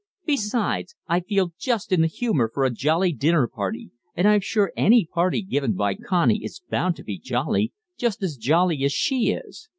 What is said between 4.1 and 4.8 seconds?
and I'm sure